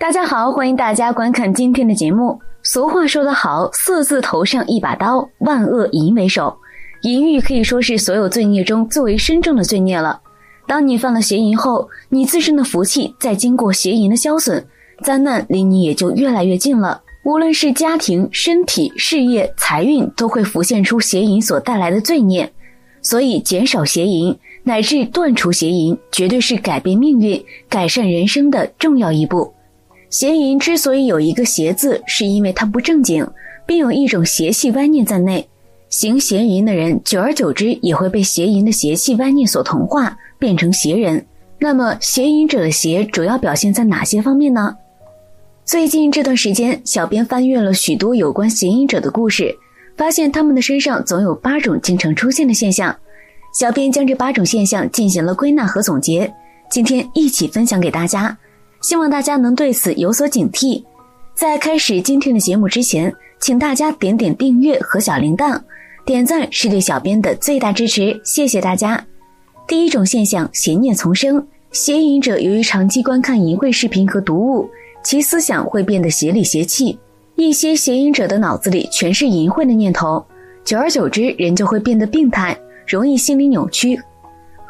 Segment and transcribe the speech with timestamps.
[0.00, 2.40] 大家好，欢迎大家观看今天的节目。
[2.62, 6.56] 俗话说得好，“色字头上一把刀，万恶淫为首。”
[7.04, 10.18] 淫欲可以说是所有罪孽中最为深重的罪孽了。
[10.66, 14.64] 当你犯了邪淫后，你自身的福气在经过邪淫的消损，
[15.02, 17.02] 灾难离你也就越来越近了。
[17.24, 22.50] 无论是家庭、身体、事业、财运，都会浮现出邪淫所带来的罪孽。
[23.02, 29.52] 所以，减少邪淫乃至断除邪淫，绝对是改变命运、改善人生的重要一步。
[30.10, 33.24] 邪淫之所以有一个“邪”字，是因为它不正经，
[33.64, 35.48] 并有一种邪气歪念在内。
[35.88, 41.24] 行邪淫的人，久而久之也会被邪淫的邪气歪念所同化，变成邪人。
[41.60, 44.76] 那么，邪淫者的邪主要表现在哪些方面呢？
[45.64, 49.54] 最近这段时间，小编翻阅了许多有关邪淫者的故事，
[49.96, 52.94] 发现他们的身上总有八种经常出现的现象。
[53.52, 56.32] 小编将这八种现象进行了归纳和总结，
[56.68, 58.36] 今天一起分享给大家。
[58.80, 60.82] 希望大家能对此有所警惕。
[61.34, 65.60] 在开始今天的节目之前，请大家点点订阅和小铃铛，
[66.04, 69.02] 点赞是对小编的最大支持，谢谢大家。
[69.66, 71.46] 第一种现象，邪念丛生。
[71.72, 74.68] 邪淫者由于长期观看淫秽视频和读物，
[75.04, 76.98] 其思想会变得邪里邪气。
[77.36, 80.22] 一些邪淫者的脑子里全是淫秽的念头，
[80.64, 83.98] 久而久之，人就会变得病态，容易心理扭曲。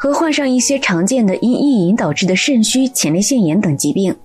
[0.03, 4.17] 和患上一些常见的因意淫导致的肾虚、前列腺炎等疾病。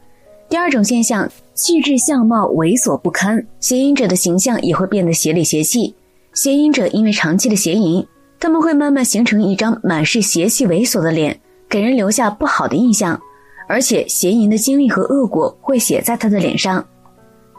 [0.47, 5.93] 第二种现象，气质相貌猥琐不堪，邪淫者的形象也会变得邪里邪气。
[6.33, 8.07] 邪淫者因为长期的邪淫，
[8.39, 13.19] 他们会慢慢形成一张满是邪气猥琐的脸，给人留下不好的印象。
[13.67, 16.85] 而且邪淫的经历和恶果会写在他的脸上。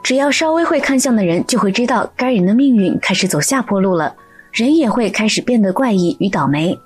[0.03, 4.17] 只要稍微会看相的人就会知道，该人的命运开始走下坡路了，
[4.53, 6.79] 人也会开始变得怪异与倒霉。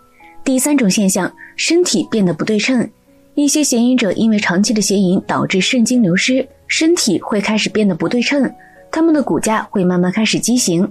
[0.44, 2.88] 第三种现象，身体变得不对称。
[3.34, 8.52] 一些邪淫者因为长期的邪淫导致肾精流失，身体会开始变得不对称，
[8.90, 10.90] 他们的骨架会慢慢开始畸形，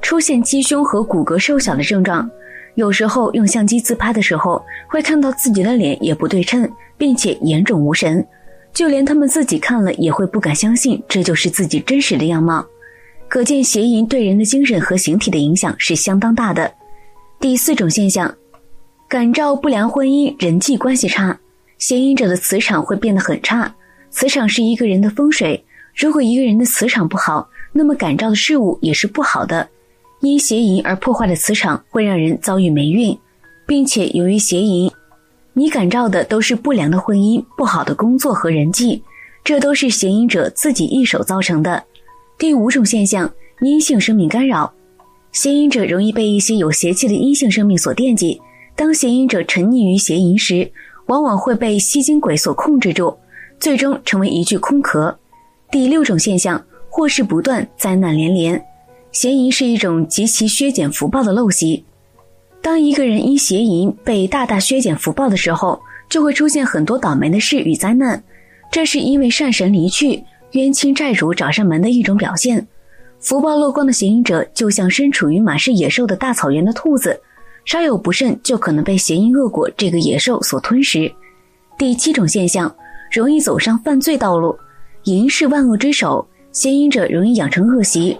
[0.00, 2.28] 出现鸡胸和骨骼瘦小的症状。
[2.74, 8.26] 有时候用相机自拍的时候，会看到自己的脸也不对称，并且眼肿无神，
[8.72, 12.64] 就连他们自己看了也会不敢相信这就是自己真实的样貌。
[13.28, 16.72] 可见邪淫对人的精神和形体的影响是相当大的。
[17.38, 18.34] 第四种现象。
[19.08, 21.40] 感召不良婚姻，人际关系差，
[21.78, 23.74] 邪淫者的磁场会变得很差。
[24.10, 25.64] 磁场是一个人的风水，
[25.94, 29.66] 如果一个人的磁场不好，那么感召的事物也是不好的。
[30.20, 33.18] 因邪淫而破坏的磁场会让人遭遇霉运，
[33.66, 34.92] 并且由于邪淫，
[35.54, 39.02] 你感召的都是不良的婚姻、不好的工作和人际，
[39.42, 41.82] 这都是邪淫者自己一手造成的。
[42.36, 43.32] 第五种现象，
[43.62, 44.70] 阴性生命干扰，
[45.32, 48.38] 邪淫者容易被一些有邪气的阴性生命所惦记。
[48.78, 50.70] 当邪淫者沉溺于邪淫时，
[51.06, 53.18] 往往会被吸精鬼所控制住，
[53.58, 55.18] 最终成为一具空壳。
[55.68, 58.64] 第六种现象，祸事不断，灾难连连。
[59.10, 61.84] 邪淫是一种极其削减福报的陋习。
[62.62, 68.22] 当一个人因邪淫被大大削减福报的时候，就会出现很多倒霉的事与灾难。
[68.70, 70.22] 这是因为善神离去，
[70.52, 72.64] 冤亲债主找上门的一种表现。
[73.18, 77.20] 福报漏光的邪淫者，就像身处于满是野兽的大草原的兔子。
[77.68, 81.12] 稍有不慎，就可能被邪淫恶果这个野兽所吞食。
[81.76, 82.74] 第七种现象，
[83.12, 84.56] 容易走上犯罪道路。
[85.02, 88.18] 淫是万恶之首，邪淫者容易养成恶习，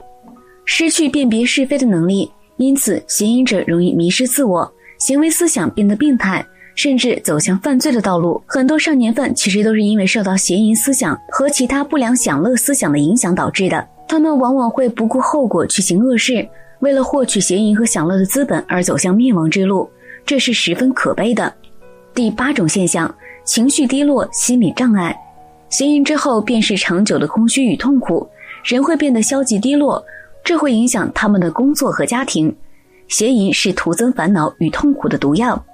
[0.67, 6.45] 失去辨别是非的能力，因此邪淫者容易迷失自我，行为思想变得病态，
[6.75, 8.43] 甚至走向犯罪的道路。
[8.45, 16.47] 很多少年犯其实都是因为受到邪淫思想和其他不良享乐思想的影响导致的，他们往往会不顾后果去行恶事。
[16.81, 19.89] 为了获取邪淫和享乐的资本而走向灭亡之路，
[20.25, 21.53] 这是十分可悲的。
[22.15, 23.13] 第八种现象，
[23.45, 25.17] 情绪低落、心理障碍。
[25.69, 28.29] 邪淫之后便是长久的空虚与痛苦，
[28.65, 30.03] 人会变得消极低落，
[30.43, 32.55] 这会影响他们的工作和家庭。
[33.09, 35.65] 邪淫是徒增烦恼与痛苦的毒药，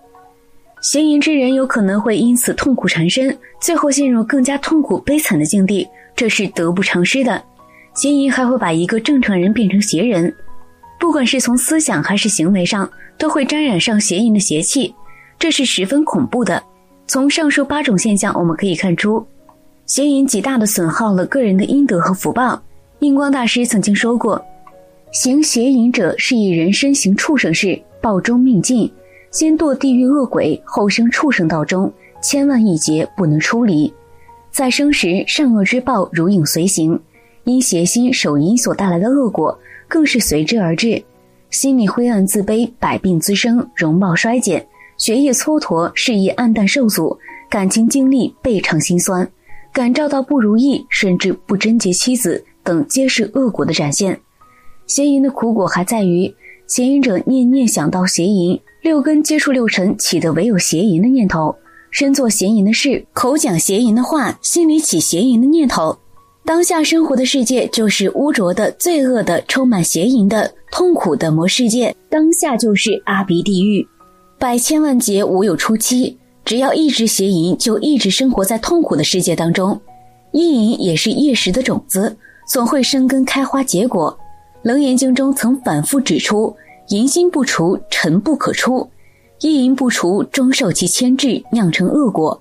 [0.80, 7.42] 邪淫之人有可能会因此痛苦缠身，最后陷入更加痛苦悲惨的境地，这是得不偿失的。
[7.94, 10.34] 邪淫还会把一个正常人变成邪人。
[10.98, 14.94] 不管是从思想还是行为上，都会沾染上邪淫的邪气，
[15.38, 16.62] 这是十分恐怖的。
[17.06, 19.24] 从上述八种现象，我们可以看出，
[19.86, 22.60] 邪淫极大的损耗了个人的阴德和福报。
[23.00, 24.42] 印光大师曾经说过
[25.12, 28.90] ：“行邪淫者是以人身行畜生事，报中命尽，
[29.30, 31.92] 先堕地狱恶鬼，后生畜生道中，
[32.22, 33.92] 千万亿劫不能出离。
[34.50, 36.98] 在生时善恶之报如影随形，
[37.44, 39.56] 因邪心守淫所带来的恶果。”
[39.88, 41.02] 更是随之而至，
[41.50, 44.66] 心里灰暗自卑，百病滋生，容貌衰减，
[44.98, 47.16] 学业蹉跎，事业黯淡受阻，
[47.48, 49.28] 感情经历倍尝心酸。
[49.72, 54.18] 感召到不如意，甚至不贞洁妻子等，皆是恶果的展现。
[54.86, 56.32] 邪淫的苦果还在于，
[56.66, 61.54] 邪淫者念念想到邪淫，六根接触六尘，起的唯有邪淫的念头，
[61.90, 65.98] 身做邪淫的事，口讲邪淫的话，心里起邪淫的念头。
[66.46, 71.94] 当下生活的世界就是污浊的、罪恶的、充满邪淫的、痛苦的魔世界。
[72.10, 73.86] 当下就是阿鼻地狱，
[74.38, 76.18] 百千万劫无有出期。
[76.44, 79.80] 只要一直邪淫，就一直生活在痛苦的世界当中。
[80.32, 82.14] 意淫也是业识的种子，
[82.46, 84.14] 总会生根开花结果。
[84.60, 86.54] 楞严经中曾反复指出：
[86.88, 88.86] 淫心不除，尘不可出；
[89.40, 92.38] 意淫不除，终受其牵制，酿成恶果。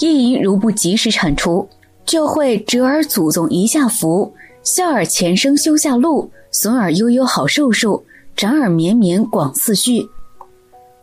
[0.00, 1.68] 意淫如不及时铲除。
[2.04, 4.32] 就会折耳祖宗一下福，
[4.62, 8.02] 笑耳前生修下路，损耳悠悠好寿数，
[8.36, 10.06] 长耳绵绵广四序。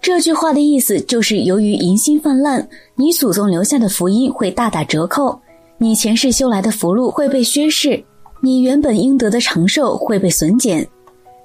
[0.02, 5.40] 这句话的意思就是，由于淫心泛滥，你祖宗留下的福音会大打折扣，
[5.78, 8.02] 你前世修来的福禄会被削逝，
[8.42, 10.88] 你原本应得的长寿会被损减，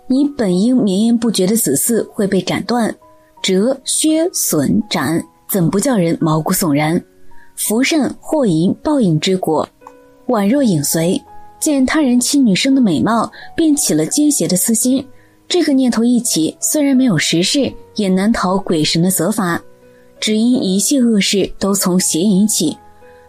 [0.07, 2.95] 你本应绵延不绝的子嗣会被斩断，
[3.43, 5.21] 折、削、损、斩，
[5.51, 7.03] 怎不叫人毛骨悚然？
[7.57, 9.69] 福善祸淫报应之果，
[10.27, 11.21] 宛若影随。
[11.61, 15.03] 见他人妻女生的美貌，便起了奸邪的私心。
[15.49, 19.59] 这个念头一起，虽然没有实事，也难逃鬼神的责罚。
[20.21, 22.77] 只因一切恶事都从邪淫起，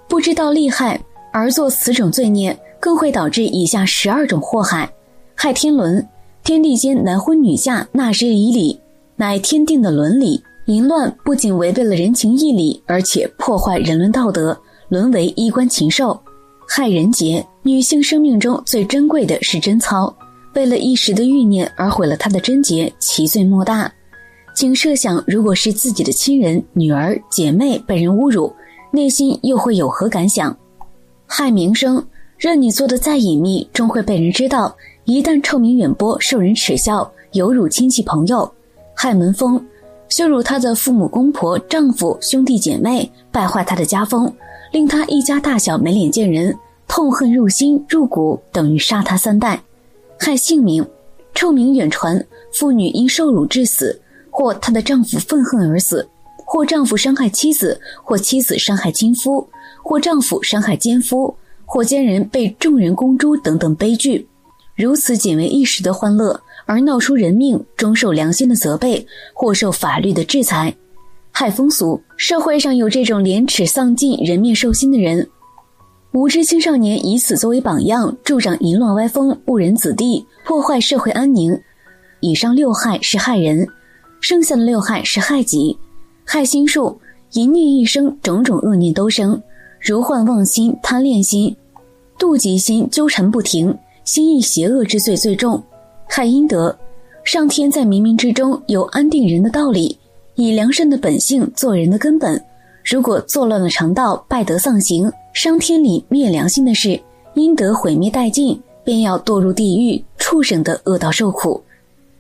[0.09, 0.99] 不知道利害
[1.31, 4.91] 而做此种罪孽，更会导致以下十二种祸害：
[5.33, 6.05] 害天伦，
[6.43, 8.79] 天地间男婚女嫁，纳之以礼，
[9.15, 10.43] 乃天定的伦理。
[10.65, 14.57] 淫乱不仅违背了人情义理，而且破坏人伦道德，
[14.89, 16.19] 沦为衣冠禽兽，
[16.67, 17.45] 害人节。
[17.61, 20.11] 女性生命中最珍贵的是贞操，
[20.55, 23.91] 为了一时的欲念而毁了她的贞洁，其罪莫大。
[24.55, 28.51] 请设想，如果是自己的亲人、女儿、姐妹被人侮辱，
[28.91, 30.55] 内心又会有何感想？
[31.27, 32.03] 害名声，
[32.37, 34.75] 任你做的再隐秘，终会被人知道。
[35.03, 38.51] 一旦臭名远播，受人耻笑，有辱亲戚朋友。
[38.95, 39.63] 害门风。
[40.09, 44.31] 羞辱她的父母、公婆、丈夫、兄弟姐妹，败坏她的家风，
[44.71, 46.55] 令她一家大小没脸见人，
[46.87, 49.61] 痛恨入心入骨，等于杀她三代，
[50.19, 50.85] 害性命，
[51.33, 52.23] 臭名远传。
[52.53, 53.99] 妇女因受辱致死，
[54.29, 56.07] 或她的丈夫愤恨而死，
[56.45, 59.45] 或丈夫伤害妻子，或妻子伤害亲夫，
[59.83, 61.35] 或丈夫伤害奸夫，
[61.65, 64.25] 或奸人被众人公诛等等悲剧，
[64.75, 66.39] 如此仅为一时的欢乐。
[66.65, 70.73] 而闹出人命，终受良心的责备，或受法律的制裁。
[71.31, 75.27] 害风俗，社会上有这种廉耻丧尽、人面兽心的人。
[76.13, 81.59] 无知青少年以此作为榜样，助长淫乱歪风，误人子弟，破坏社会安宁。
[82.21, 83.67] 以上六害是害人，
[84.21, 85.77] 剩下的六害是害己。
[86.23, 86.97] 害心术，
[87.33, 89.39] 淫念一生，种种恶念都生，
[89.81, 91.53] 如患妄心、贪恋心、
[92.17, 95.61] 妒忌心纠缠不停，心意邪恶之罪最重。
[96.07, 96.77] 害阴德，
[97.23, 99.97] 上天在冥冥之中有安定人的道理，
[100.35, 102.41] 以良善的本性做人的根本。
[102.83, 106.99] 如果作乱了肠道，败德丧行，伤天理、灭良心的事，
[107.33, 111.61] 阴德毁灭殆尽，便要堕入地狱、畜生的恶道受苦。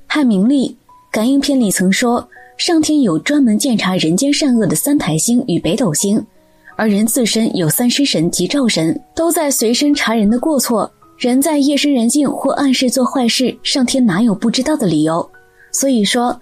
[0.07, 0.75] 害名利，
[1.11, 2.27] 感应篇里曾说，
[2.57, 6.25] 上天有专门鉴察人间善恶的三台星与北斗星，
[6.75, 10.91] 而人自身有三尸神及灶神，都在随身查人的过错。
[11.17, 15.27] 人在夜深人静或暗室做坏事，上天哪有不知道的理由？
[15.71, 16.39] 所以说，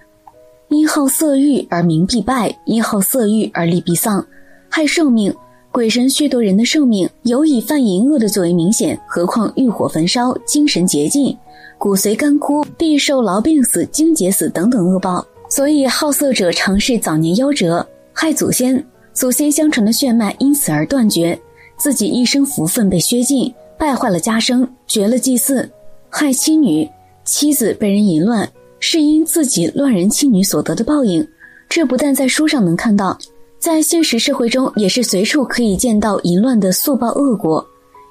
[0.70, 4.26] 因好色欲而名必败，因好色欲而利必丧，
[4.70, 5.34] 害寿命。
[5.72, 11.36] 鬼神削夺人的寿命，尤以犯淫恶的最为明显，何况欲火焚烧，精神竭尽，
[11.80, 15.26] 骨髓干枯，必受痨病死、精竭死等等恶报。
[15.50, 21.40] 所以好色者常是早年夭折，害祖先，祖先相传的血脉因此而断绝，
[21.76, 23.52] 自己一生福分被削尽。
[23.84, 25.70] 败坏了家生，绝了祭祀，
[26.10, 26.90] 害妻女，
[27.26, 28.50] 妻子被人淫乱，
[28.80, 31.28] 是因自己乱人妻女所得的报应。
[31.68, 33.18] 这不但在书上能看到，
[33.60, 37.66] 在现实社会中也是随处可以见到淫乱的速报恶果。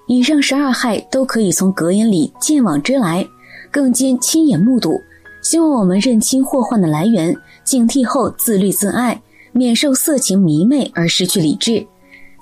[0.08, 3.26] 以上十二害都可以从格言里见往知来，
[3.70, 5.00] 更兼亲眼目睹。
[5.42, 9.18] 希望我们认清祸患的来源，警惕后自律自爱，
[9.52, 11.82] 免受色情迷昧而失去理智。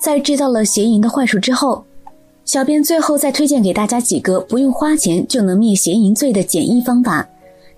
[0.01, 1.85] 在知道了邪淫的坏处之后。
[2.51, 7.25] 小编最后再推荐给大家几个不用花钱就能灭邪淫罪的简易方法，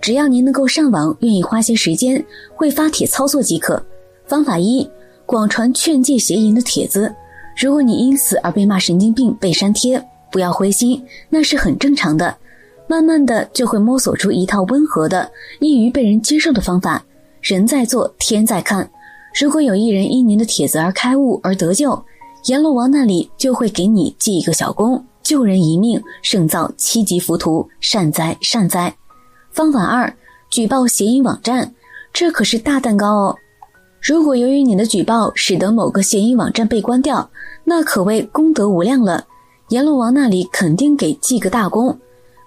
[0.01, 2.25] 只要您能够上网，愿意花些时间，
[2.55, 3.79] 会发帖操作即可。
[4.25, 4.89] 方法一：
[5.27, 7.13] 广传劝诫邪淫的帖子。
[7.55, 10.99] 如果你因此而被骂神经病、被删帖，不要灰心，
[11.29, 12.35] 那是很正常的。
[12.87, 17.05] 慢慢的就会摸索出一套温和的、易于被人接受的方法。
[17.43, 18.89] 人在做，天在看。
[19.39, 22.03] 如果有一人因您的帖子而开悟而得救。
[22.45, 28.93] 阎罗王那里就会给你记一个小功，救人一命胜造七级浮屠，善哉善哉。
[29.51, 30.13] 方法二，
[30.49, 31.73] 举报邪淫网站，
[32.11, 33.35] 这可是大蛋糕哦。
[34.01, 37.29] 如果由于你的举报使得某个邪淫网站被关掉，
[37.63, 39.25] 那可谓功德无量了，
[39.69, 41.97] 阎罗王那里肯定给记个大功。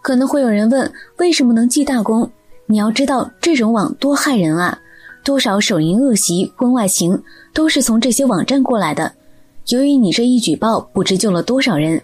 [0.03, 2.31] 可能会有人问，为什么能记大功？
[2.67, 4.79] 你要知道，这种网多害人啊！
[5.25, 7.21] 多少手淫恶习、婚外情
[7.55, 9.11] 都是从这些网站过来的。
[9.69, 12.01] 由于你这一举报，不知救了多少人，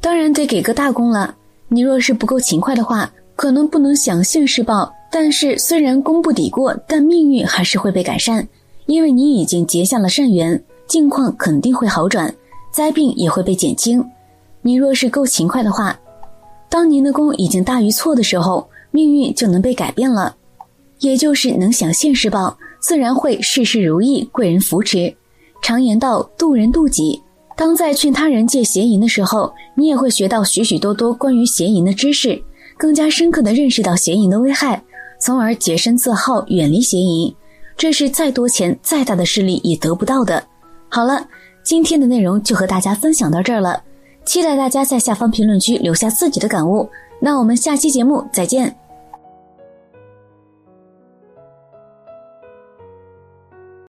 [0.00, 1.36] 当然得给个大功了。
[1.68, 8.48] 你若是不够勤快的话，可能不能享现世报，但是虽然功不抵过，但命运还是会被改善，
[8.86, 12.34] 因为你已经结下了善缘，境况肯定会好转，
[12.72, 14.04] 灾病也会被减轻。
[14.62, 15.96] 你若是够勤快的话。
[16.68, 20.34] 当您的功已经大于错的时候，命运就能被改变了，
[20.98, 25.14] 也就是能享现世报，自然会事事如意，贵人扶持。
[25.62, 27.22] 常言道，渡人渡己。
[27.56, 32.40] 当在劝他人戒邪淫的时候，你也会学到许许多多关于邪淫的知识，
[32.76, 34.82] 更加深刻的认识到邪淫的危害，
[35.20, 37.34] 从而洁身自好，远离邪淫。
[37.76, 40.42] 这是再多钱、再大的势力也得不到的。
[40.88, 41.26] 好了，
[41.64, 43.82] 今天的内容就和大家分享到这儿了。
[44.24, 46.88] 期待大家在下方评论区留下自己的感悟，
[47.20, 48.85] 那我们下期节目再见。